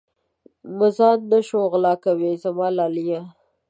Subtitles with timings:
[0.77, 3.21] مږان نه شو غلا کوې زما لالیه.